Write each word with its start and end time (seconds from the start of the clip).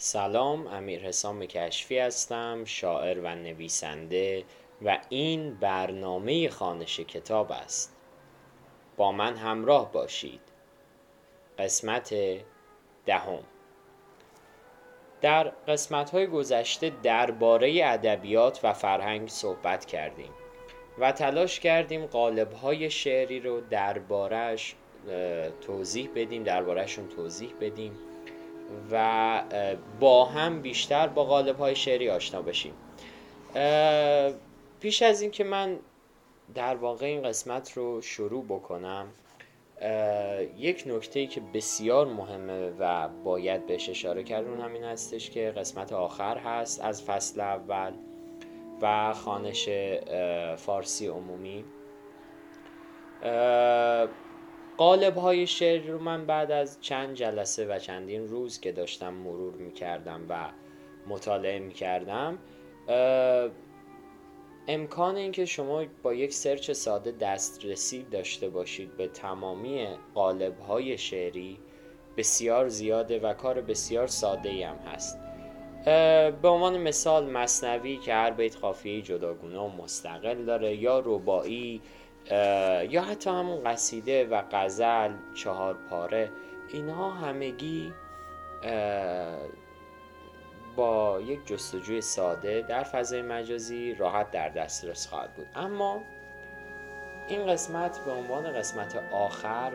سلام 0.00 0.66
امیر 0.66 1.00
حسام 1.00 1.46
کشفی 1.46 1.98
هستم 1.98 2.64
شاعر 2.64 3.20
و 3.20 3.34
نویسنده 3.34 4.44
و 4.82 4.98
این 5.08 5.54
برنامه 5.54 6.48
خانش 6.48 7.00
کتاب 7.00 7.52
است. 7.52 7.96
با 8.96 9.12
من 9.12 9.36
همراه 9.36 9.92
باشید. 9.92 10.40
قسمت 11.58 12.14
دهم. 13.06 13.42
در 15.20 15.44
قسمت 15.48 16.10
های 16.10 16.26
گذشته 16.26 16.92
درباره 17.02 17.80
ادبیات 17.84 18.60
و 18.62 18.72
فرهنگ 18.72 19.28
صحبت 19.28 19.84
کردیم 19.84 20.30
و 20.98 21.12
تلاش 21.12 21.60
کردیم 21.60 22.06
قالب 22.06 22.52
های 22.52 22.90
شعری 22.90 23.40
رو 23.40 23.60
دربارهش 23.60 24.74
توضیح 25.60 26.10
بدیم 26.14 26.42
دربارهشون 26.42 27.08
توضیح 27.08 27.54
بدیم. 27.60 28.07
و 28.90 29.42
با 30.00 30.24
هم 30.24 30.62
بیشتر 30.62 31.06
با 31.06 31.24
قالب 31.24 31.58
های 31.58 31.76
شعری 31.76 32.10
آشنا 32.10 32.42
بشیم. 32.42 32.72
پیش 34.80 35.02
از 35.02 35.22
اینکه 35.22 35.44
من 35.44 35.78
در 36.54 36.76
واقع 36.76 37.06
این 37.06 37.22
قسمت 37.22 37.72
رو 37.72 38.00
شروع 38.02 38.44
بکنم 38.44 39.06
یک 40.58 40.84
نکته 40.86 41.26
که 41.26 41.40
بسیار 41.54 42.06
مهمه 42.06 42.70
و 42.78 43.08
باید 43.08 43.66
بهش 43.66 43.88
اشاره 43.88 44.22
کرد 44.22 44.46
اون 44.46 44.60
همین 44.60 44.84
هستش 44.84 45.30
که 45.30 45.50
قسمت 45.56 45.92
آخر 45.92 46.38
هست 46.38 46.84
از 46.84 47.02
فصل 47.02 47.40
اول 47.40 47.92
و 48.82 49.12
خانش 49.12 49.68
فارسی 50.56 51.06
عمومی. 51.06 51.64
قالب 54.78 55.16
های 55.16 55.46
شعر 55.46 55.86
رو 55.86 55.98
من 55.98 56.26
بعد 56.26 56.50
از 56.50 56.78
چند 56.80 57.14
جلسه 57.14 57.66
و 57.66 57.78
چندین 57.78 58.28
روز 58.28 58.60
که 58.60 58.72
داشتم 58.72 59.14
مرور 59.14 59.54
می‌کردم 59.54 60.20
و 60.28 60.48
مطالعه 61.06 61.58
می‌کردم 61.58 62.38
امکان 64.68 65.16
اینکه 65.16 65.44
شما 65.44 65.84
با 66.02 66.14
یک 66.14 66.32
سرچ 66.34 66.70
ساده 66.70 67.12
دسترسی 67.12 68.02
داشته 68.02 68.48
باشید 68.48 68.96
به 68.96 69.08
تمامی 69.08 69.86
قالب 70.14 70.58
های 70.60 70.98
شعری 70.98 71.58
بسیار 72.16 72.68
زیاده 72.68 73.18
و 73.18 73.32
کار 73.32 73.60
بسیار 73.60 74.06
ساده 74.06 74.66
هم 74.66 74.76
هست. 74.76 75.18
به 76.42 76.48
عنوان 76.48 76.78
مثال 76.78 77.30
مصنوی 77.30 77.96
که 77.96 78.14
هر 78.14 78.30
بیت 78.30 78.56
قافیه 78.56 79.02
جداگونه 79.02 79.58
و 79.58 79.82
مستقل 79.82 80.44
داره 80.44 80.76
یا 80.76 81.02
ربایی 81.04 81.80
یا 82.90 83.02
حتی 83.02 83.30
همون 83.30 83.64
قصیده 83.64 84.24
و 84.26 84.42
غزل 84.52 85.12
چهار 85.34 85.74
پاره 85.90 86.30
اینها 86.68 87.10
همگی 87.10 87.92
با 90.76 91.20
یک 91.20 91.46
جستجوی 91.46 92.00
ساده 92.00 92.62
در 92.68 92.82
فضای 92.82 93.22
مجازی 93.22 93.94
راحت 93.94 94.30
در 94.30 94.48
دسترس 94.48 95.06
خواهد 95.06 95.34
بود. 95.34 95.46
اما 95.54 96.02
این 97.28 97.46
قسمت 97.46 98.04
به 98.04 98.12
عنوان 98.12 98.52
قسمت 98.52 99.02
آخر 99.12 99.72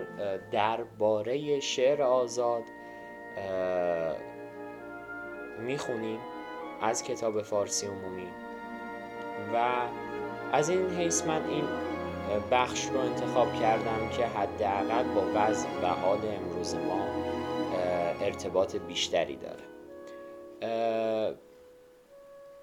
درباره 0.52 1.60
شعر 1.60 2.02
آزاد 2.02 2.64
می‌خونیم 5.60 6.20
از 6.82 7.04
کتاب 7.04 7.42
فارسی 7.42 7.88
عمومی. 7.88 8.28
و 9.54 9.82
از 10.52 10.70
این 10.70 10.90
حیث 10.90 11.26
من 11.26 11.46
این 11.50 11.64
بخش 12.52 12.86
رو 12.86 13.00
انتخاب 13.00 13.54
کردم 13.54 14.10
که 14.18 14.26
حداقل 14.26 15.04
با 15.04 15.22
وضع 15.36 15.68
و 15.84 15.88
حال 15.88 16.20
امروز 16.26 16.76
ما 16.76 17.06
ارتباط 18.22 18.76
بیشتری 18.76 19.38
داره. 19.38 19.64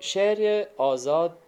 شعر 0.00 0.66
آزاد 0.76 1.38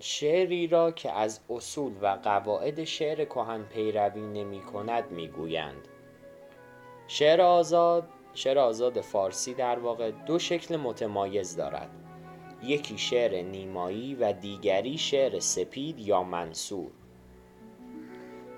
شعری 0.00 0.66
را 0.66 0.90
که 0.90 1.12
از 1.12 1.40
اصول 1.50 1.92
و 2.02 2.06
قواعد 2.06 2.84
شعر 2.84 3.24
کهن 3.24 3.62
پیروی 3.62 4.20
نمی 4.20 4.60
کند 4.60 5.10
می 5.10 5.28
گویند. 5.28 5.88
شعر 7.06 7.40
آزاد 7.40 8.08
شعر 8.34 8.58
آزاد 8.58 9.00
فارسی 9.00 9.54
در 9.54 9.78
واقع 9.78 10.10
دو 10.10 10.38
شکل 10.38 10.76
متمایز 10.76 11.56
دارد. 11.56 11.90
یکی 12.62 12.98
شعر 12.98 13.42
نیمایی 13.42 14.14
و 14.14 14.32
دیگری 14.32 14.98
شعر 14.98 15.40
سپید 15.40 15.98
یا 15.98 16.22
منصور. 16.22 16.90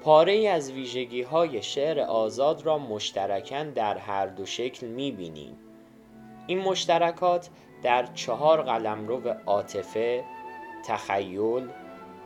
پاره 0.07 0.49
از 0.49 0.73
ویژگی 0.73 1.23
های 1.23 1.63
شعر 1.63 2.01
آزاد 2.01 2.63
را 2.67 2.79
مشترکاً 2.79 3.65
در 3.65 3.99
هر 3.99 4.27
دو 4.27 4.47
شکل 4.47 4.87
می 4.87 5.13
بینیم. 5.13 5.59
این 6.47 6.59
مشترکات 6.59 7.49
در 7.83 8.07
چهار 8.07 8.63
قلمرو 8.63 9.35
عاطفه، 9.47 10.25
تخیل، 10.85 11.69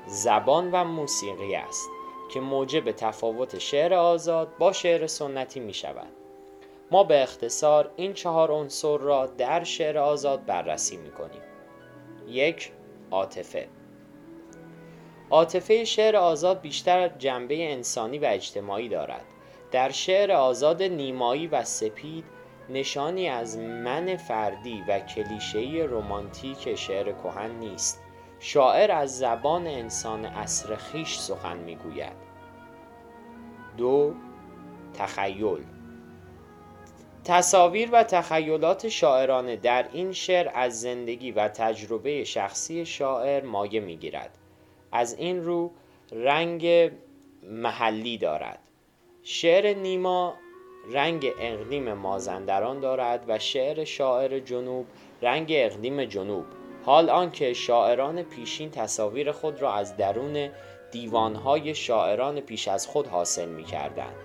زبان 0.07 0.71
و 0.73 0.85
موسیقی 0.85 1.55
است 1.55 1.89
که 2.33 2.41
موجب 2.41 2.93
تفاوت 2.93 3.59
شعر 3.59 3.95
آزاد 3.95 4.57
با 4.59 4.73
شعر 4.73 5.07
سنتی 5.07 5.61
می 5.61 5.75
شود. 5.75 6.13
ما 6.91 7.05
به 7.05 7.23
اختصار 7.23 7.91
این 7.97 8.13
چهار 8.13 8.53
عنصر 8.53 8.99
را 8.99 9.27
در 9.27 9.65
شعر 9.65 9.99
آزاد 9.99 10.47
بررسی 10.47 10.97
می 10.97 11.11
کنیم. 11.11 11.43
یک 12.29 12.73
عاطفه 13.11 13.69
عاطفه 15.31 15.85
شعر 15.85 16.17
آزاد 16.17 16.61
بیشتر 16.61 17.09
جنبه 17.09 17.73
انسانی 17.73 18.19
و 18.19 18.25
اجتماعی 18.25 18.89
دارد. 18.89 19.25
در 19.71 19.91
شعر 19.91 20.33
آزاد 20.33 20.83
نیمایی 20.83 21.47
و 21.47 21.65
سپید 21.65 22.25
نشانی 22.69 23.29
از 23.29 23.59
من 23.59 24.17
فردی 24.17 24.85
و 24.89 25.01
کلیشه‌ای 25.01 25.83
رمانتیک 25.83 26.75
شعر 26.75 27.13
کهن 27.13 27.51
نیست. 27.51 28.01
شاعر 28.41 28.91
از 28.91 29.19
زبان 29.19 29.67
انسان 29.67 30.25
اصر 30.25 30.77
خیش 30.77 31.19
سخن 31.19 31.57
می‌گوید. 31.57 32.13
دو 33.77 34.15
تخیل. 34.95 35.65
تصاویر 37.25 37.89
و 37.93 38.05
تخیلات 38.05 38.89
شاعرانه 38.89 39.57
در 39.57 39.87
این 39.93 40.13
شعر 40.13 40.51
از 40.55 40.81
زندگی 40.81 41.33
و 41.33 41.49
تجربه 41.49 42.25
شخصی 42.25 42.87
شاعر 42.87 43.45
مایه 43.45 43.81
می‌گیرد. 43.81 44.31
از 44.93 45.15
این 45.15 45.45
رو 45.45 45.71
رنگ 46.13 46.91
محلی 47.43 48.19
دارد 48.19 48.59
شعر 49.23 49.75
نیما 49.75 50.35
رنگ 50.93 51.33
اقلیم 51.41 51.93
مازندران 51.93 52.81
دارد 52.81 53.25
و 53.29 53.39
شعر 53.39 53.85
شاعر 53.85 54.39
جنوب 54.39 54.87
رنگ 55.23 55.53
اقلیم 55.55 56.05
جنوب 56.05 56.45
حال 56.85 57.11
آنکه 57.11 57.53
شاعران 57.53 58.23
پیشین 58.23 58.71
تصاویر 58.71 59.33
خود 59.33 59.63
را 59.63 59.75
از 59.75 59.97
درون 59.97 60.51
دیوانهای 60.91 61.75
شاعران 61.75 62.41
پیش 62.41 62.69
از 62.69 62.87
خود 62.87 63.07
حاصل 63.07 63.49
می 63.49 63.65
کردند. 63.65 64.17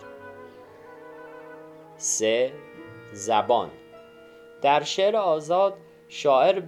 3. 1.97 2.53
زبان 3.13 3.71
در 4.61 4.83
شعر 4.83 5.15
آزاد 5.15 5.73
شاعر 6.09 6.61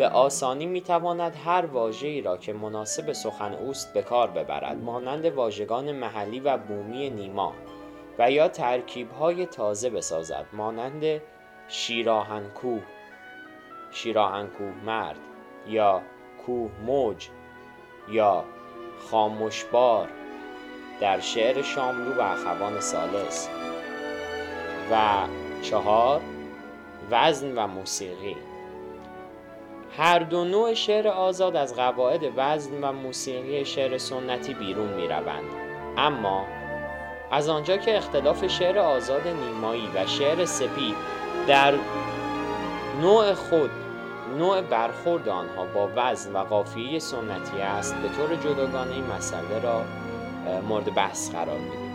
به 0.00 0.08
آسانی 0.08 0.66
می 0.66 0.80
تواند 0.80 1.36
هر 1.44 1.66
واژه‌ای 1.66 2.20
را 2.20 2.36
که 2.36 2.52
مناسب 2.52 3.12
سخن 3.12 3.54
اوست 3.54 3.94
به 3.94 4.02
کار 4.02 4.30
ببرد 4.30 4.76
مانند 4.82 5.24
واژگان 5.24 5.92
محلی 5.92 6.40
و 6.40 6.56
بومی 6.56 7.10
نیما 7.10 7.54
و 8.18 8.30
یا 8.30 8.48
ترکیب 8.48 9.10
های 9.10 9.46
تازه 9.46 9.90
بسازد 9.90 10.46
مانند 10.52 11.20
شیراهن 11.68 12.48
کوه 12.48 12.82
شیراهن 13.90 14.46
کوه 14.46 14.72
مرد 14.84 15.18
یا 15.66 16.02
کوه 16.46 16.70
موج 16.86 17.28
یا 18.08 18.44
خاموشبار 19.10 20.08
در 21.00 21.20
شعر 21.20 21.62
شاملو 21.62 22.14
و 22.14 22.20
اخوان 22.20 22.80
سالس 22.80 23.48
و 24.90 24.96
چهار 25.62 26.20
وزن 27.10 27.58
و 27.58 27.66
موسیقی. 27.66 28.49
هر 29.96 30.18
دو 30.18 30.44
نوع 30.44 30.74
شعر 30.74 31.08
آزاد 31.08 31.56
از 31.56 31.76
قواعد 31.76 32.20
وزن 32.36 32.84
و 32.84 32.92
موسیقی 32.92 33.64
شعر 33.64 33.98
سنتی 33.98 34.54
بیرون 34.54 34.88
می 34.88 35.08
روند. 35.08 35.44
اما 35.96 36.44
از 37.30 37.48
آنجا 37.48 37.76
که 37.76 37.96
اختلاف 37.96 38.46
شعر 38.46 38.78
آزاد 38.78 39.28
نیمایی 39.28 39.88
و 39.94 40.06
شعر 40.06 40.44
سپید 40.44 40.96
در 41.46 41.74
نوع 43.00 43.34
خود 43.34 43.70
نوع 44.38 44.60
برخورد 44.60 45.28
آنها 45.28 45.64
با 45.64 45.88
وزن 45.96 46.32
و 46.32 46.38
قافیه 46.38 46.98
سنتی 46.98 47.60
است 47.60 47.94
به 47.94 48.08
طور 48.08 48.36
جداگانه 48.36 48.94
این 48.94 49.06
مسئله 49.06 49.58
را 49.62 49.82
مورد 50.68 50.94
بحث 50.94 51.30
قرار 51.30 51.58
میدیم 51.58 51.90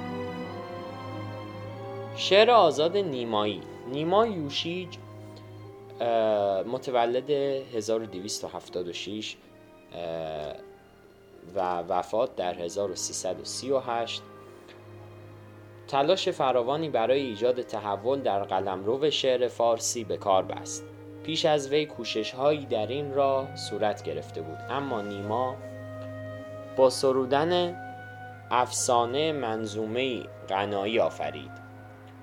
شعر 2.16 2.52
آزاد 2.52 2.98
نیمایی 2.98 3.62
نیما 3.92 4.28
یوشیج 4.28 4.98
متولد 6.68 7.30
1276 7.30 9.38
و 11.56 11.80
وفات 11.80 12.36
در 12.36 12.54
1338 12.54 14.22
تلاش 15.88 16.30
فراوانی 16.30 16.90
برای 16.90 17.22
ایجاد 17.22 17.62
تحول 17.62 18.22
در 18.22 18.44
قلمرو 18.44 19.10
شعر 19.10 19.48
فارسی 19.48 20.04
به 20.04 20.18
کار 20.18 20.44
بست. 20.44 20.84
پیش 21.24 21.46
از 21.46 21.70
وی 21.70 21.86
کوشش 21.86 22.32
هایی 22.32 22.66
در 22.66 22.88
این 22.88 23.14
راه 23.14 23.56
صورت 23.56 24.04
گرفته 24.04 24.42
بود. 24.42 24.58
اما 24.70 25.02
نیما 25.02 25.56
با 26.76 26.90
سرودن 26.90 27.82
افسانه 28.52 29.32
منظومه 29.32 30.24
غنایی 30.50 31.00
آفرید 31.00 31.52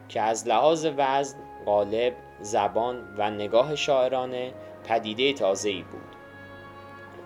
که 0.08 0.20
از 0.20 0.48
لحاظ 0.48 0.86
وزن 0.96 1.38
غالب 1.66 2.14
زبان 2.42 3.14
و 3.18 3.30
نگاه 3.30 3.76
شاعرانه 3.76 4.52
پدیده 4.84 5.32
تازه‌ای 5.32 5.82
بود. 5.82 6.16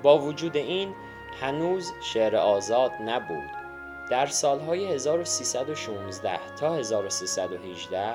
با 0.02 0.18
وجود 0.18 0.56
این 0.56 0.94
هنوز 1.40 1.92
شعر 2.02 2.36
آزاد 2.36 2.92
نبود. 3.06 3.50
در 4.10 4.26
سالهای 4.26 4.94
1316 4.94 6.38
تا 6.60 6.74
1318 6.74 8.14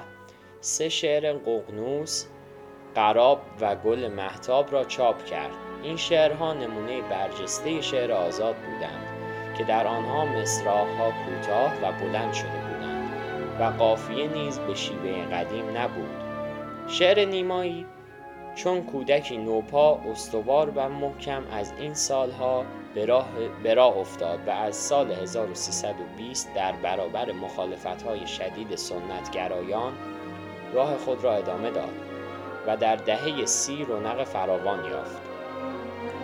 سه 0.62 0.90
شعر 0.90 1.34
ققنوس 1.34 2.26
قراب 2.96 3.42
و 3.62 3.76
گل 3.76 4.08
محتاب 4.08 4.72
را 4.72 4.84
چاپ 4.84 5.26
کرد. 5.26 5.52
این 5.84 5.98
شعرها 5.98 6.54
نمونه 6.54 7.02
برجسته 7.02 7.82
شعر 7.82 8.12
آزاد 8.12 8.56
بودند 8.56 9.08
که 9.58 9.64
در 9.64 9.88
آنها 9.88 10.26
مصراها 10.26 11.12
کوتاه 11.12 11.74
و 11.82 11.92
بلند 11.92 12.34
شده 12.34 12.50
بودند 12.50 13.12
و 13.60 13.64
قافیه 13.64 14.28
نیز 14.28 14.60
به 14.60 14.76
شیوه 14.76 15.26
قدیم 15.26 15.78
نبود. 15.78 16.31
شعر 16.88 17.26
نیمایی 17.26 17.86
چون 18.56 18.84
کودکی 18.84 19.38
نوپا 19.38 20.00
استوار 20.12 20.72
و 20.76 20.90
محکم 20.90 21.44
از 21.52 21.74
این 21.80 21.94
سالها 21.94 22.66
به 23.64 23.74
راه, 23.74 23.98
افتاد 23.98 24.40
و 24.48 24.50
از 24.52 24.76
سال 24.76 25.12
1320 25.12 26.54
در 26.54 26.72
برابر 26.72 27.32
مخالفت 27.32 28.02
های 28.02 28.28
شدید 28.28 28.76
سنتگرایان 28.76 29.94
راه 30.74 30.98
خود 30.98 31.24
را 31.24 31.34
ادامه 31.34 31.72
داد 31.72 31.94
و 32.68 32.78
در 32.78 32.96
دهه 32.96 33.46
سی 33.46 33.86
رونق 33.86 34.24
فراوان 34.24 34.86
یافت 34.86 35.22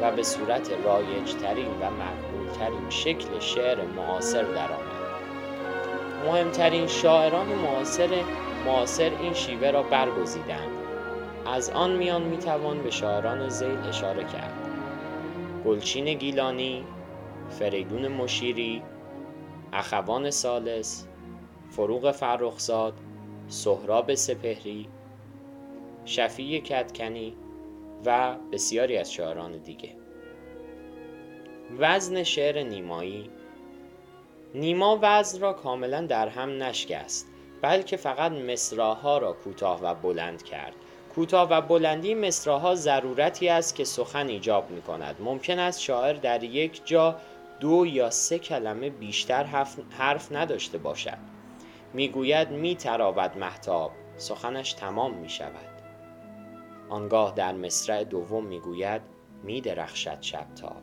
و 0.01 0.11
به 0.11 0.23
صورت 0.23 0.69
رایجترین 0.85 1.71
و 1.81 1.89
مقبولترین 1.91 2.89
شکل 2.89 3.39
شعر 3.39 3.81
معاصر 3.81 4.43
درآمد. 4.43 4.97
مهمترین 6.25 6.87
شاعران 6.87 7.47
معاصر 7.47 8.09
معاصر 8.65 9.11
این 9.21 9.33
شیوه 9.33 9.71
را 9.71 9.83
برگزیدند. 9.83 10.71
از 11.45 11.69
آن 11.69 11.95
میان 11.95 12.23
می‌توان 12.23 12.83
به 12.83 12.89
شاعران 12.89 13.49
زیل 13.49 13.77
اشاره 13.77 14.23
کرد. 14.23 14.53
گلچین 15.65 16.13
گیلانی 16.13 16.83
فریدون 17.49 18.07
مشیری 18.07 18.83
اخوان 19.73 20.31
سالس 20.31 21.07
فروغ 21.69 22.11
فرخزاد 22.11 22.93
سهراب 23.47 24.13
سپهری 24.13 24.87
شفیع 26.05 26.59
کتکنی 26.61 27.35
و 28.05 28.35
بسیاری 28.51 28.97
از 28.97 29.13
شاعران 29.13 29.51
دیگه. 29.51 29.89
وزن 31.79 32.23
شعر 32.23 32.63
نیمایی. 32.63 33.29
نیما 34.55 34.99
وزن 35.01 35.41
را 35.41 35.53
کاملا 35.53 36.01
در 36.01 36.27
هم 36.27 36.63
نشکست. 36.63 37.27
بلکه 37.61 37.97
فقط 37.97 38.31
مصراها 38.31 39.17
را 39.17 39.33
کوتاه 39.33 39.81
و 39.81 39.93
بلند 39.93 40.43
کرد. 40.43 40.73
کوتاه 41.15 41.49
و 41.49 41.61
بلندی 41.61 42.15
مصراها 42.15 42.75
ضرورتی 42.75 43.49
است 43.49 43.75
که 43.75 43.83
سخن 43.83 44.27
ایجاب 44.27 44.71
می 44.71 44.81
کند 44.81 45.15
ممکن 45.19 45.59
است 45.59 45.81
شاعر 45.81 46.13
در 46.13 46.43
یک 46.43 46.81
جا 46.85 47.15
دو 47.59 47.85
یا 47.85 48.09
سه 48.09 48.39
کلمه 48.39 48.89
بیشتر 48.89 49.43
حرف 49.97 50.31
نداشته 50.31 50.77
باشد. 50.77 51.17
می‌گوید 51.93 52.49
می 52.49 52.75
تراود 52.75 53.37
محتاب 53.37 53.91
سخنش 54.17 54.73
تمام 54.73 55.13
می 55.13 55.29
شود 55.29 55.81
آنگاه 56.89 57.33
در 57.35 57.53
مصرع 57.53 58.03
دوم 58.03 58.45
می‌گوید 58.45 59.01
می 59.43 59.61
درخشد 59.61 60.17
شبتاب. 60.21 60.81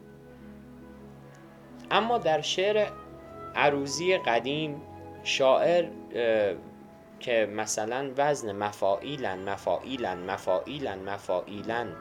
اما 1.90 2.18
در 2.18 2.40
شعر 2.40 2.86
عروزی 3.54 4.18
قدیم 4.18 4.82
شاعر 5.24 5.88
که 7.20 7.48
مثلا 7.56 8.10
وزن 8.16 8.52
مفاعیلن 8.52 9.50
مفاعیلن 9.50 10.30
مفاعیلن 10.30 10.98
مفاعیلن 10.98 11.96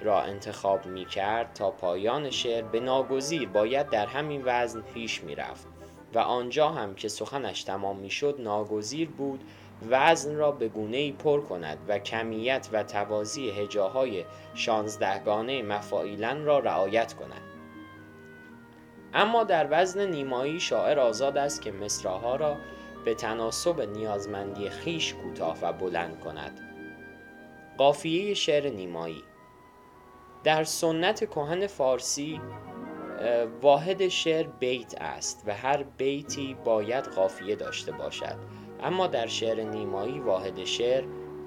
را 0.00 0.22
انتخاب 0.22 0.86
می 0.86 1.04
کرد 1.04 1.52
تا 1.54 1.70
پایان 1.70 2.30
شعر 2.30 2.62
به 2.62 2.80
ناگزیر 2.80 3.48
باید 3.48 3.90
در 3.90 4.06
همین 4.06 4.42
وزن 4.44 4.80
پیش 4.80 5.24
می 5.24 5.34
رفت 5.34 5.66
و 6.14 6.18
آنجا 6.18 6.68
هم 6.68 6.94
که 6.94 7.08
سخنش 7.08 7.64
تمام 7.64 7.96
می 7.96 8.10
شد 8.10 8.36
ناگزیر 8.38 9.08
بود 9.08 9.44
وزن 9.90 10.36
را 10.36 10.52
به 10.52 10.68
گونه 10.68 11.12
پر 11.12 11.40
کند 11.40 11.78
و 11.88 11.98
کمیت 11.98 12.68
و 12.72 12.82
توازی 12.82 13.50
هجاهای 13.50 14.24
شانزدهگانه 14.54 15.62
مفاعیلن 15.62 16.44
را 16.44 16.58
رعایت 16.58 17.12
کند. 17.14 17.53
اما 19.14 19.44
در 19.44 19.68
وزن 19.70 20.06
نیمایی 20.06 20.60
شاعر 20.60 20.98
آزاد 20.98 21.36
است 21.36 21.62
که 21.62 21.72
مصراها 21.72 22.36
را 22.36 22.56
به 23.04 23.14
تناسب 23.14 23.80
نیازمندی 23.80 24.70
خیش 24.70 25.14
کوتاه 25.14 25.58
و 25.62 25.72
بلند 25.72 26.20
کند. 26.20 26.60
قافیه 27.78 28.34
شعر 28.34 28.70
نیمایی 28.70 29.22
در 30.44 30.64
سنت 30.64 31.24
کهن 31.24 31.66
فارسی 31.66 32.40
واحد 33.62 34.08
شعر 34.08 34.46
بیت 34.46 34.94
است 35.00 35.42
و 35.46 35.54
هر 35.54 35.82
بیتی 35.82 36.56
باید 36.64 37.04
قافیه 37.04 37.56
داشته 37.56 37.92
باشد. 37.92 38.36
اما 38.82 39.06
در 39.06 39.26
شعر 39.26 39.62
نیمایی 39.62 40.20
واحد 40.20 40.64
شعر 40.64 41.04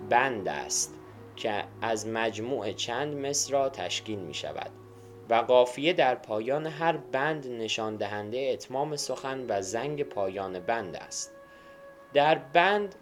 بند 0.09 0.47
است 0.47 0.99
که 1.35 1.63
از 1.81 2.07
مجموع 2.07 2.71
چند 2.71 3.25
مصرا 3.25 3.69
تشکیل 3.69 4.19
می 4.19 4.33
شود 4.33 4.71
و 5.29 5.35
قافیه 5.35 5.93
در 5.93 6.15
پایان 6.15 6.65
هر 6.65 6.97
بند 6.97 7.47
نشان 7.47 7.95
دهنده 7.95 8.49
اتمام 8.53 8.95
سخن 8.95 9.45
و 9.49 9.61
زنگ 9.61 10.03
پایان 10.03 10.59
بند 10.59 10.95
است. 10.95 11.33
در 12.13 12.35
بند 12.35 12.95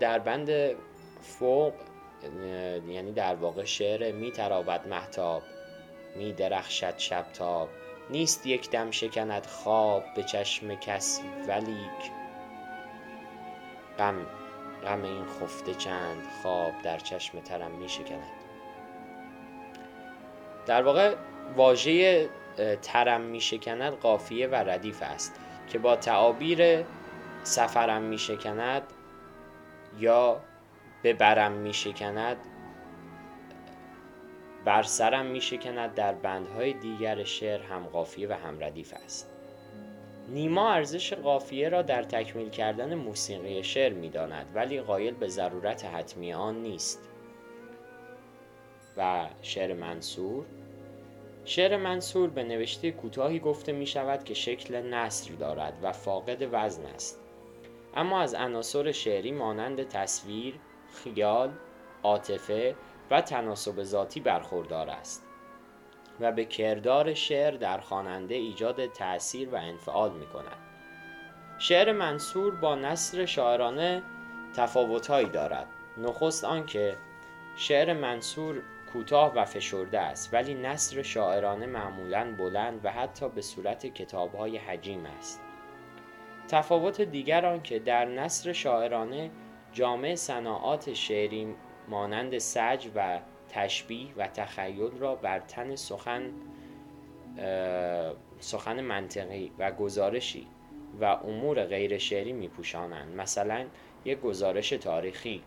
در 0.00 0.18
بند 0.18 0.76
فوق 1.20 1.72
یعنی 2.88 3.12
در 3.12 3.34
واقع 3.34 3.64
شعر 3.64 4.12
می 4.12 4.32
تراود 4.32 4.88
محتاب 4.88 5.42
می 6.16 6.32
درخشد 6.32 6.98
شبتاب 6.98 7.68
نیست 8.10 8.46
یک 8.46 8.70
دم 8.70 8.90
شکند 8.90 9.46
خواب 9.46 10.04
به 10.16 10.22
چشم 10.22 10.74
کس 10.74 11.20
ولیک 11.48 12.10
غم 13.98 14.26
غم 14.84 15.02
این 15.02 15.24
خفته 15.24 15.74
چند 15.74 16.22
خواب 16.42 16.72
در 16.82 16.98
چشم 16.98 17.40
ترم 17.40 17.70
می 17.70 17.88
شکند. 17.88 18.43
در 20.66 20.82
واقع 20.82 21.14
واژه 21.56 22.28
ترم 22.82 23.20
می 23.20 23.40
شکند 23.40 23.92
قافیه 23.92 24.46
و 24.46 24.54
ردیف 24.54 25.02
است 25.02 25.40
که 25.68 25.78
با 25.78 25.96
تعابیر 25.96 26.84
سفرم 27.42 28.02
می 28.02 28.18
شکند 28.18 28.82
یا 29.98 30.40
به 31.02 31.12
برم 31.12 31.52
می 31.52 31.72
بر 34.64 34.82
سرم 34.82 35.26
می 35.26 35.40
شکند 35.40 35.94
در 35.94 36.12
بندهای 36.12 36.72
دیگر 36.72 37.24
شعر 37.24 37.62
هم 37.62 37.86
قافیه 37.86 38.28
و 38.28 38.32
هم 38.32 38.60
ردیف 38.60 38.94
است. 39.04 39.30
نیما 40.28 40.72
ارزش 40.72 41.12
قافیه 41.12 41.68
را 41.68 41.82
در 41.82 42.02
تکمیل 42.02 42.50
کردن 42.50 42.94
موسیقی 42.94 43.62
شعر 43.62 43.92
می 43.92 44.10
داند 44.10 44.46
ولی 44.54 44.80
قایل 44.80 45.14
به 45.14 45.28
ضرورت 45.28 45.84
حتمی 45.84 46.32
آن 46.32 46.62
نیست. 46.62 47.08
و 48.96 49.26
شعر 49.42 49.74
منصور 49.74 50.44
شعر 51.44 51.76
منصور 51.76 52.30
به 52.30 52.44
نوشته 52.44 52.90
کوتاهی 52.90 53.38
گفته 53.38 53.72
می 53.72 53.86
شود 53.86 54.24
که 54.24 54.34
شکل 54.34 54.82
نصر 54.94 55.34
دارد 55.34 55.78
و 55.82 55.92
فاقد 55.92 56.48
وزن 56.52 56.86
است 56.86 57.20
اما 57.96 58.20
از 58.20 58.34
عناصر 58.34 58.92
شعری 58.92 59.32
مانند 59.32 59.88
تصویر، 59.88 60.54
خیال، 61.04 61.50
عاطفه 62.02 62.74
و 63.10 63.20
تناسب 63.20 63.82
ذاتی 63.82 64.20
برخوردار 64.20 64.90
است 64.90 65.26
و 66.20 66.32
به 66.32 66.44
کردار 66.44 67.14
شعر 67.14 67.56
در 67.56 67.78
خواننده 67.78 68.34
ایجاد 68.34 68.86
تأثیر 68.86 69.48
و 69.48 69.56
انفعال 69.56 70.12
می 70.12 70.26
کند. 70.26 70.58
شعر 71.58 71.92
منصور 71.92 72.54
با 72.54 72.74
نصر 72.74 73.26
شاعرانه 73.26 74.02
تفاوتهایی 74.56 75.28
دارد. 75.28 75.66
نخست 75.98 76.44
آنکه 76.44 76.96
شعر 77.56 77.92
منصور 77.92 78.62
کوتاه 78.94 79.34
و 79.34 79.44
فشرده 79.44 80.00
است 80.00 80.34
ولی 80.34 80.54
نصر 80.54 81.02
شاعرانه 81.02 81.66
معمولا 81.66 82.34
بلند 82.38 82.80
و 82.84 82.90
حتی 82.90 83.28
به 83.28 83.42
صورت 83.42 83.86
کتابهای 83.86 84.56
حجیم 84.56 85.06
است. 85.06 85.40
تفاوت 86.48 87.00
دیگر 87.00 87.46
آنکه 87.46 87.78
در 87.78 88.04
نصر 88.04 88.52
شاعرانه 88.52 89.30
جامع 89.72 90.14
صناعات 90.14 90.94
شعری 90.94 91.54
مانند 91.88 92.38
سج 92.38 92.88
و 92.94 93.20
تشبیه 93.48 94.14
و 94.16 94.28
تخیل 94.28 94.90
را 94.98 95.14
بر 95.14 95.40
تن 95.40 95.76
سخن 95.76 96.32
سخن 98.38 98.80
منطقی 98.80 99.52
و 99.58 99.72
گزارشی 99.72 100.46
و 101.00 101.04
امور 101.04 101.64
غیر 101.64 101.98
شعری 101.98 102.32
می 102.32 102.48
پوشانند 102.48 103.16
مثلا 103.16 103.66
یک 104.04 104.20
گزارش 104.20 104.70
تاریخی 104.70 105.42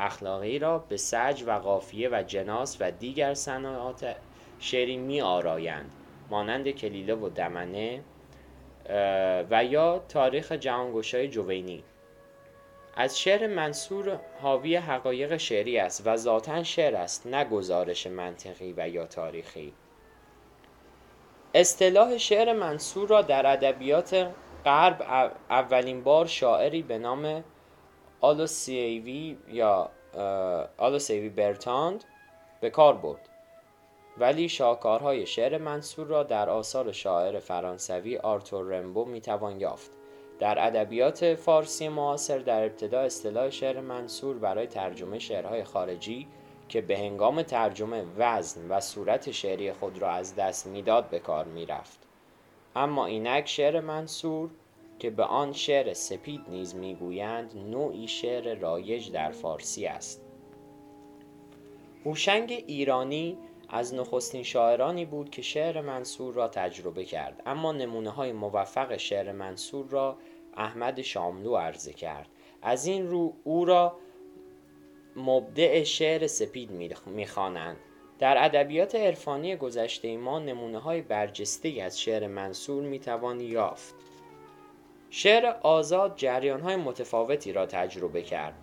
اخلاقی 0.00 0.58
را 0.58 0.78
به 0.78 0.96
سج 0.96 1.44
و 1.46 1.50
قافیه 1.50 2.08
و 2.08 2.22
جناس 2.22 2.76
و 2.80 2.90
دیگر 2.90 3.34
صنایات 3.34 4.16
شعری 4.58 4.96
می 4.96 5.20
آرایند 5.20 5.90
مانند 6.30 6.70
کلیله 6.70 7.14
و 7.14 7.28
دمنه 7.28 8.00
و 9.50 9.64
یا 9.64 9.98
تاریخ 10.08 10.52
جهانگشای 10.52 11.28
جوینی. 11.28 11.84
از 12.96 13.20
شعر 13.20 13.46
منصور 13.46 14.20
حاوی 14.42 14.76
حقایق 14.76 15.36
شعری 15.36 15.78
است 15.78 16.06
و 16.06 16.16
ذاتا 16.16 16.62
شعر 16.62 16.96
است 16.96 17.26
نه 17.26 17.44
گزارش 17.44 18.06
منطقی 18.06 18.74
و 18.76 18.88
یا 18.88 19.06
تاریخی. 19.06 19.72
اصطلاح 21.54 22.18
شعر 22.18 22.52
منصور 22.52 23.08
را 23.08 23.22
در 23.22 23.46
ادبیات 23.46 24.28
غرب 24.64 25.02
اولین 25.50 26.02
بار 26.02 26.26
شاعری 26.26 26.82
به 26.82 26.98
نام 26.98 27.44
آلوسیوی 28.20 29.36
یا 29.48 29.90
آلوسیوی 30.78 31.28
برتاند 31.28 32.04
به 32.60 32.70
کار 32.70 32.96
برد. 32.96 33.28
ولی 34.18 34.48
شاهکارهای 34.48 35.26
شعر 35.26 35.58
منصور 35.58 36.06
را 36.06 36.22
در 36.22 36.50
آثار 36.50 36.92
شاعر 36.92 37.38
فرانسوی 37.38 38.18
آرتور 38.18 38.78
رمبو 38.78 39.04
می‌توان 39.04 39.60
یافت. 39.60 39.90
در 40.38 40.66
ادبیات 40.66 41.34
فارسی 41.34 41.88
معاصر 41.88 42.38
در 42.38 42.64
ابتدا 42.64 43.00
اصطلاح 43.00 43.50
شعر 43.50 43.80
منصور 43.80 44.38
برای 44.38 44.66
ترجمه 44.66 45.18
شعرهای 45.18 45.64
خارجی 45.64 46.28
که 46.68 46.80
به 46.80 46.98
هنگام 46.98 47.42
ترجمه 47.42 48.04
وزن 48.18 48.68
و 48.68 48.80
صورت 48.80 49.30
شعری 49.30 49.72
خود 49.72 49.98
را 49.98 50.10
از 50.10 50.34
دست 50.34 50.66
می‌داد 50.66 51.08
به 51.08 51.18
کار 51.18 51.44
می‌رفت. 51.44 51.98
اما 52.76 53.06
اینک 53.06 53.48
شعر 53.48 53.80
منصور 53.80 54.50
که 54.98 55.10
به 55.10 55.24
آن 55.24 55.52
شعر 55.52 55.92
سپید 55.92 56.40
نیز 56.48 56.74
می‌گویند 56.74 57.56
نوعی 57.56 58.08
شعر 58.08 58.54
رایج 58.54 59.12
در 59.12 59.30
فارسی 59.30 59.86
است. 59.86 60.22
هوشنگ 62.04 62.64
ایرانی 62.66 63.38
از 63.68 63.94
نخستین 63.94 64.42
شاعرانی 64.42 65.04
بود 65.04 65.30
که 65.30 65.42
شعر 65.42 65.80
منصور 65.80 66.34
را 66.34 66.48
تجربه 66.48 67.04
کرد 67.04 67.42
اما 67.46 67.72
نمونه 67.72 68.10
های 68.10 68.32
موفق 68.32 68.96
شعر 68.96 69.32
منصور 69.32 69.86
را 69.88 70.18
احمد 70.56 71.02
شاملو 71.02 71.56
عرضه 71.56 71.92
کرد. 71.92 72.28
از 72.62 72.86
این 72.86 73.06
رو 73.06 73.34
او 73.44 73.64
را 73.64 73.96
مبدع 75.16 75.82
شعر 75.82 76.26
سپید 76.26 76.70
می‌خوانند. 77.06 77.76
در 78.18 78.44
ادبیات 78.44 78.94
عرفانی 78.94 79.56
گذشته 79.56 80.16
ما 80.16 80.38
نمونه 80.38 80.78
های 80.78 81.02
برجسته 81.02 81.82
از 81.82 82.00
شعر 82.00 82.26
منصور 82.26 82.82
می‌توان 82.82 83.40
یافت. 83.40 83.94
شعر 85.18 85.46
آزاد 85.62 86.16
جریان 86.16 86.60
های 86.60 86.76
متفاوتی 86.76 87.52
را 87.52 87.66
تجربه 87.66 88.22
کرد. 88.22 88.54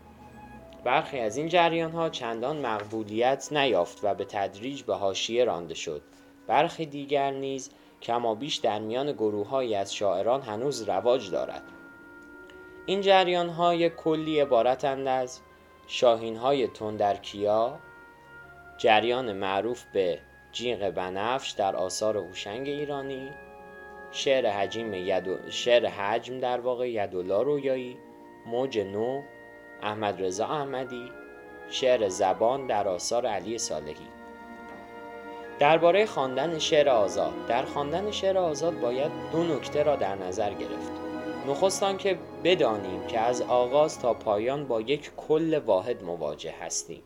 برخی 0.83 1.19
از 1.19 1.37
این 1.37 1.47
جریان 1.47 1.91
ها 1.91 2.09
چندان 2.09 2.65
مقبولیت 2.65 3.47
نیافت 3.51 3.99
و 4.03 4.13
به 4.13 4.25
تدریج 4.25 4.81
به 4.81 4.95
حاشیه 4.95 5.45
رانده 5.45 5.73
شد. 5.73 6.01
برخی 6.47 6.85
دیگر 6.85 7.31
نیز 7.31 7.71
کمابیش 8.01 8.55
در 8.55 8.79
میان 8.79 9.11
گروه 9.11 9.75
از 9.77 9.95
شاعران 9.95 10.41
هنوز 10.41 10.81
رواج 10.81 11.31
دارد. 11.31 11.63
این 12.85 13.01
جریان 13.01 13.49
های 13.49 13.89
کلی 13.89 14.39
عبارتند 14.39 15.07
از 15.07 15.39
شاهین 15.87 16.35
های 16.35 16.67
تندرکیا 16.67 17.79
جریان 18.77 19.33
معروف 19.33 19.83
به 19.93 20.19
جیغ 20.51 20.89
بنفش 20.89 21.51
در 21.51 21.75
آثار 21.75 22.17
هوشنگ 22.17 22.67
ایرانی 22.67 23.31
شعر 24.15 24.49
حجم 24.49 24.93
ید... 24.93 25.49
شعر 25.49 25.85
حجم 25.85 26.39
در 26.39 26.59
واقع 26.59 26.89
یدولا 26.89 27.41
رویایی 27.41 27.97
موج 28.45 28.79
نو 28.79 29.21
احمد 29.81 30.23
رضا 30.23 30.45
احمدی 30.45 31.11
شعر 31.69 32.09
زبان 32.09 32.67
در 32.67 32.87
آثار 32.87 33.25
علی 33.25 33.57
صالحی. 33.57 34.07
درباره 35.59 36.05
خواندن 36.05 36.59
شعر 36.59 36.89
آزاد. 36.89 37.33
در 37.47 37.63
خواندن 37.65 38.11
شعر 38.11 38.37
آزاد 38.37 38.79
باید 38.79 39.11
دو 39.31 39.43
نکته 39.43 39.83
را 39.83 39.95
در 39.95 40.15
نظر 40.15 40.53
گرفت. 40.53 40.91
نخست 41.47 41.97
که 41.97 42.17
بدانیم 42.43 43.07
که 43.07 43.19
از 43.19 43.41
آغاز 43.41 43.99
تا 43.99 44.13
پایان 44.13 44.67
با 44.67 44.81
یک 44.81 45.11
کل 45.15 45.59
واحد 45.65 46.03
مواجه 46.03 46.53
هستیم. 46.61 47.03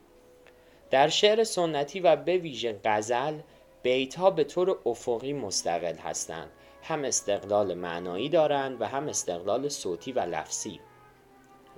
در 0.89 1.07
شعر 1.07 1.43
سنتی 1.43 1.99
و 1.99 2.15
به 2.15 2.37
ویژه 2.37 2.79
غزل 2.85 3.39
بیت 3.83 4.15
ها 4.15 4.29
به 4.29 4.43
طور 4.43 4.77
افقی 4.85 5.33
مستقل 5.33 5.95
هستند. 5.95 6.51
هم 6.83 7.03
استقلال 7.03 7.73
معنایی 7.73 8.29
دارند 8.29 8.81
و 8.81 8.85
هم 8.85 9.07
استقلال 9.07 9.69
صوتی 9.69 10.11
و 10.11 10.19
لفظی. 10.19 10.79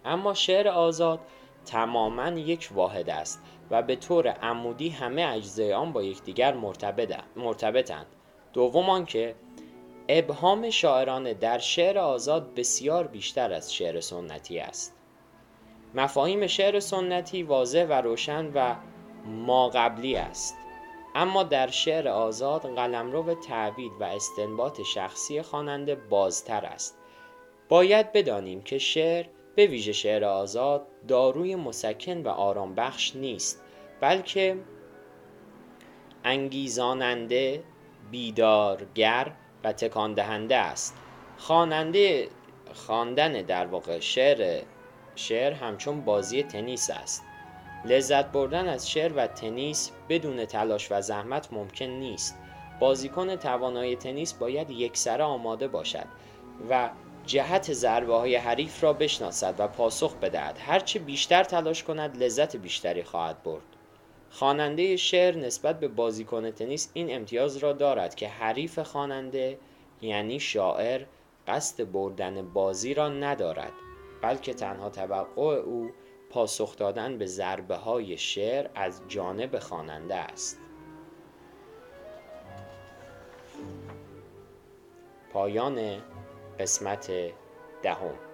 اما 0.05 0.33
شعر 0.33 0.67
آزاد 0.67 1.19
تماما 1.65 2.29
یک 2.29 2.69
واحد 2.73 3.09
است 3.09 3.41
و 3.71 3.81
به 3.81 3.95
طور 3.95 4.27
عمودی 4.27 4.89
همه 4.89 5.21
اجزای 5.21 5.73
آن 5.73 5.93
با 5.93 6.03
یکدیگر 6.03 6.53
مرتبطند. 7.35 8.05
دوم 8.53 8.89
آنکه 8.89 9.35
ابهام 10.09 10.69
شاعرانه 10.69 11.33
در 11.33 11.57
شعر 11.57 11.97
آزاد 11.97 12.55
بسیار 12.55 13.07
بیشتر 13.07 13.53
از 13.53 13.73
شعر 13.73 13.99
سنتی 13.99 14.59
است. 14.59 14.95
مفاهیم 15.95 16.47
شعر 16.47 16.79
سنتی 16.79 17.43
واضح 17.43 17.85
و 17.85 17.93
روشن 17.93 18.51
و 18.53 18.75
ما 19.25 19.69
قبلی 19.69 20.15
است. 20.15 20.58
اما 21.15 21.43
در 21.43 21.67
شعر 21.67 22.07
آزاد 22.07 22.75
قلمرو 22.75 23.33
تعبید 23.33 23.91
و 23.99 24.03
استنباط 24.03 24.81
شخصی 24.81 25.41
خواننده 25.41 25.95
بازتر 25.95 26.65
است. 26.65 26.97
باید 27.69 28.11
بدانیم 28.11 28.61
که 28.61 28.77
شعر 28.77 29.25
به 29.55 29.67
ویژه 29.67 29.91
شعر 29.91 30.25
آزاد 30.25 30.87
داروی 31.07 31.55
مسکن 31.55 32.21
و 32.21 32.27
آرام 32.27 32.75
بخش 32.75 33.15
نیست 33.15 33.63
بلکه 34.01 34.57
انگیزاننده 36.23 37.63
بیدارگر 38.11 39.31
و 39.63 39.73
تکان 39.73 40.13
دهنده 40.13 40.55
است. 40.55 40.97
خواننده 41.37 42.29
خواندن 42.73 43.31
در 43.31 43.65
واقع 43.65 43.99
شعر 43.99 44.63
شعر 45.15 45.53
همچون 45.53 46.01
بازی 46.01 46.43
تنیس 46.43 46.89
است. 46.89 47.23
لذت 47.85 48.25
بردن 48.25 48.67
از 48.67 48.89
شعر 48.89 49.13
و 49.15 49.27
تنیس 49.27 49.91
بدون 50.09 50.45
تلاش 50.45 50.91
و 50.91 51.01
زحمت 51.01 51.53
ممکن 51.53 51.85
نیست. 51.85 52.37
بازیکن 52.79 53.35
توانای 53.35 53.95
تنیس 53.95 54.33
باید 54.33 54.69
یکسره 54.69 55.23
آماده 55.23 55.67
باشد 55.67 56.05
و 56.69 56.89
جهت 57.25 57.73
ضربه 57.73 58.15
های 58.15 58.35
حریف 58.35 58.83
را 58.83 58.93
بشناسد 58.93 59.55
و 59.57 59.67
پاسخ 59.67 60.15
بدهد. 60.15 60.57
هرچه 60.61 60.99
بیشتر 60.99 61.43
تلاش 61.43 61.83
کند 61.83 62.23
لذت 62.23 62.55
بیشتری 62.55 63.03
خواهد 63.03 63.43
برد. 63.43 63.61
خواننده 64.31 64.95
شعر 64.95 65.37
نسبت 65.37 65.79
به 65.79 65.87
بازیکن 65.87 66.51
تنیس 66.51 66.91
این 66.93 67.15
امتیاز 67.15 67.57
را 67.57 67.73
دارد 67.73 68.15
که 68.15 68.27
حریف 68.27 68.79
خواننده 68.79 69.59
یعنی 70.01 70.39
شاعر 70.39 71.05
قصد 71.47 71.91
بردن 71.91 72.53
بازی 72.53 72.93
را 72.93 73.09
ندارد 73.09 73.71
بلکه 74.21 74.53
تنها 74.53 74.89
توقع 74.89 75.55
او 75.55 75.91
پاسخ 76.29 76.77
دادن 76.77 77.17
به 77.17 77.25
ضربه 77.25 77.75
های 77.75 78.17
شعر 78.17 78.69
از 78.75 79.01
جانب 79.07 79.59
خواننده 79.59 80.15
است. 80.15 80.59
پایان 85.33 86.01
قسمت 86.59 87.11
دهم. 87.83 88.28